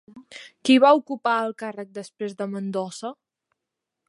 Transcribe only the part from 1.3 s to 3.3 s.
el càrrec després de Mendoza?